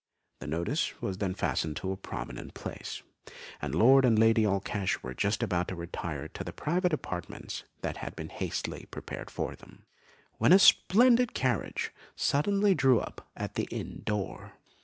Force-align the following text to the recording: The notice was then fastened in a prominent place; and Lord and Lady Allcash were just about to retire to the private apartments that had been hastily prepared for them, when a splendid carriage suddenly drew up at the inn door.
The 0.39 0.47
notice 0.47 0.99
was 0.99 1.19
then 1.19 1.35
fastened 1.35 1.79
in 1.83 1.91
a 1.91 1.95
prominent 1.95 2.55
place; 2.55 3.03
and 3.61 3.75
Lord 3.75 4.03
and 4.03 4.17
Lady 4.17 4.47
Allcash 4.47 5.03
were 5.03 5.13
just 5.13 5.43
about 5.43 5.67
to 5.67 5.75
retire 5.75 6.27
to 6.29 6.43
the 6.43 6.51
private 6.51 6.91
apartments 6.91 7.65
that 7.81 7.97
had 7.97 8.15
been 8.15 8.29
hastily 8.29 8.87
prepared 8.89 9.29
for 9.29 9.55
them, 9.55 9.85
when 10.39 10.53
a 10.53 10.57
splendid 10.57 11.35
carriage 11.35 11.91
suddenly 12.15 12.73
drew 12.73 12.99
up 12.99 13.29
at 13.37 13.53
the 13.53 13.67
inn 13.69 14.01
door. 14.03 14.53